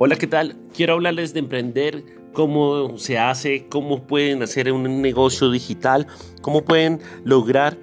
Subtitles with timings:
[0.00, 0.54] Hola, ¿qué tal?
[0.72, 6.06] Quiero hablarles de emprender, cómo se hace, cómo pueden hacer un negocio digital,
[6.40, 7.76] cómo pueden lograr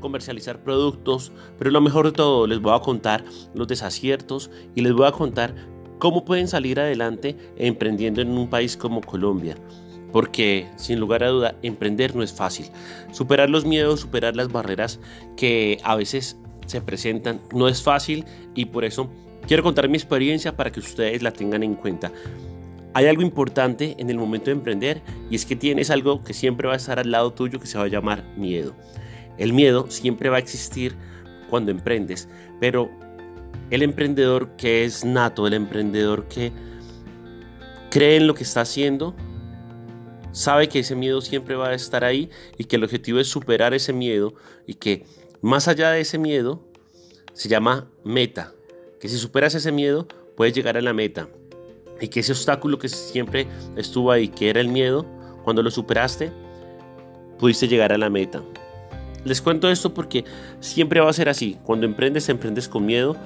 [0.00, 3.22] comercializar productos, pero lo mejor de todo, les voy a contar
[3.52, 5.54] los desaciertos y les voy a contar
[5.98, 9.54] cómo pueden salir adelante emprendiendo en un país como Colombia.
[10.10, 12.64] Porque sin lugar a duda, emprender no es fácil.
[13.12, 15.00] Superar los miedos, superar las barreras
[15.36, 19.10] que a veces se presentan, no es fácil y por eso
[19.48, 22.12] Quiero contar mi experiencia para que ustedes la tengan en cuenta.
[22.92, 26.68] Hay algo importante en el momento de emprender y es que tienes algo que siempre
[26.68, 28.74] va a estar al lado tuyo que se va a llamar miedo.
[29.38, 30.94] El miedo siempre va a existir
[31.48, 32.28] cuando emprendes,
[32.60, 32.90] pero
[33.70, 36.52] el emprendedor que es nato, el emprendedor que
[37.90, 39.14] cree en lo que está haciendo,
[40.32, 42.28] sabe que ese miedo siempre va a estar ahí
[42.58, 44.34] y que el objetivo es superar ese miedo
[44.66, 45.06] y que
[45.40, 46.68] más allá de ese miedo
[47.32, 48.52] se llama meta,
[49.00, 51.28] que si superas ese miedo puedes llegar a la meta
[52.00, 55.04] y que ese obstáculo que siempre estuvo ahí, que era el miedo,
[55.44, 56.30] cuando lo superaste,
[57.38, 58.42] pudiste llegar a la meta.
[59.24, 60.24] Les cuento esto porque
[60.60, 61.58] siempre va a ser así.
[61.64, 63.16] Cuando emprendes, emprendes con miedo,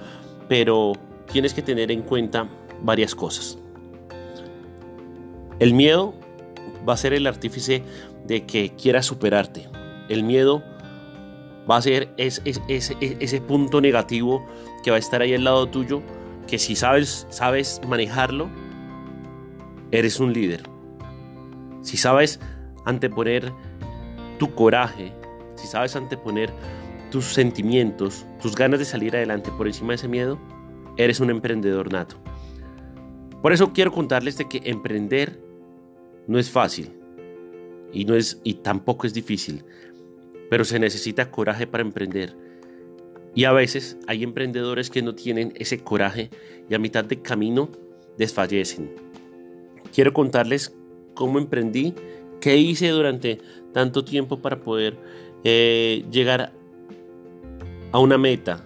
[0.49, 0.93] pero
[1.31, 2.49] tienes que tener en cuenta
[2.83, 3.59] varias cosas.
[5.59, 6.15] El miedo
[6.89, 7.83] va a ser el artífice
[8.27, 9.69] de que quieras superarte.
[10.09, 10.63] El miedo
[11.71, 14.45] va a ser ese punto negativo
[14.83, 16.03] que va a estar ahí al lado tuyo,
[16.47, 18.51] que si sabes, sabes manejarlo,
[19.91, 20.63] eres un líder.
[21.83, 22.41] Si sabes
[22.85, 23.53] anteponer
[24.39, 25.13] tu coraje,
[25.55, 26.53] si sabes anteponer
[27.11, 30.39] tus sentimientos, tus ganas de salir adelante por encima de ese miedo,
[30.97, 32.17] eres un emprendedor nato.
[33.41, 35.41] Por eso quiero contarles de que emprender
[36.27, 36.93] no es fácil
[37.93, 39.65] y no es y tampoco es difícil
[40.53, 42.37] pero se necesita coraje para emprender.
[43.35, 46.29] Y a veces hay emprendedores que no tienen ese coraje
[46.69, 47.71] y a mitad de camino
[48.19, 48.95] desfallecen.
[49.95, 50.77] Quiero contarles
[51.15, 51.95] cómo emprendí,
[52.39, 53.41] qué hice durante
[53.73, 54.99] tanto tiempo para poder
[55.43, 56.53] eh, llegar
[57.91, 58.63] a una meta,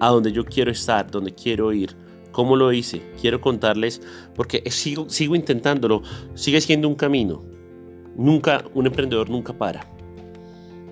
[0.00, 1.94] a donde yo quiero estar, donde quiero ir.
[2.32, 3.02] ¿Cómo lo hice?
[3.20, 4.00] Quiero contarles
[4.34, 6.02] porque sigo, intentándolo.
[6.32, 7.44] Sigue siendo un camino.
[8.16, 9.95] Nunca, un emprendedor nunca para.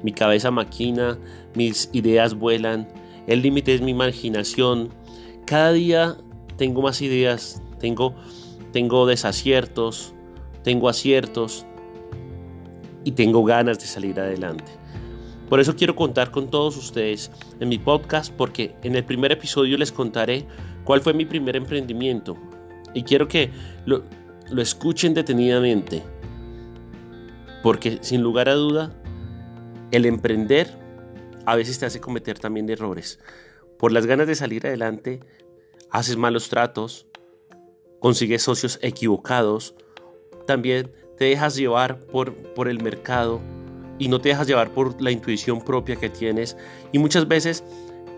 [0.05, 1.19] Mi cabeza maquina,
[1.55, 2.87] mis ideas vuelan,
[3.27, 4.91] el límite es mi imaginación.
[5.47, 6.19] Cada día
[6.59, 8.15] tengo más ideas, tengo,
[8.71, 10.13] tengo desaciertos,
[10.63, 11.65] tengo aciertos
[13.03, 14.71] y tengo ganas de salir adelante.
[15.49, 19.79] Por eso quiero contar con todos ustedes en mi podcast porque en el primer episodio
[19.79, 20.45] les contaré
[20.85, 22.37] cuál fue mi primer emprendimiento
[22.93, 23.51] y quiero que
[23.87, 24.03] lo,
[24.51, 26.03] lo escuchen detenidamente
[27.63, 28.93] porque sin lugar a duda
[29.97, 30.77] el emprender
[31.47, 33.19] a veces te hace cometer también errores.
[33.79, 35.21] Por las ganas de salir adelante,
[35.91, 37.07] haces malos tratos,
[38.01, 39.75] consigues socios equivocados,
[40.47, 43.41] también te dejas llevar por, por el mercado
[43.99, 46.57] y no te dejas llevar por la intuición propia que tienes
[46.93, 47.63] y muchas veces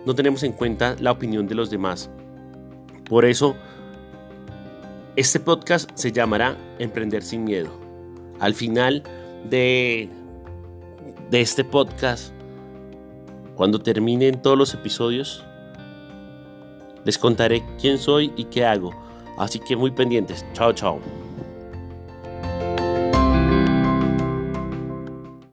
[0.06, 2.10] no tenemos en cuenta la opinión de los demás.
[3.08, 3.56] Por eso,
[5.16, 7.70] este podcast se llamará Emprender sin Miedo.
[8.40, 9.02] Al final
[9.48, 10.08] de
[11.30, 12.32] de este podcast,
[13.56, 15.44] cuando terminen todos los episodios,
[17.04, 18.90] les contaré quién soy y qué hago.
[19.38, 20.44] Así que muy pendientes.
[20.52, 21.25] Chao, chao.